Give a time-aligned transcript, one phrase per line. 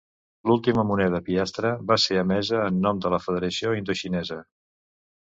[0.51, 4.45] L'última moneda piastra va ser emesa en nom de la "Federació indoxinesa".